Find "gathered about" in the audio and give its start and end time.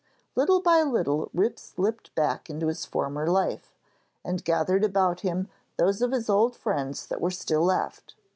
4.43-5.19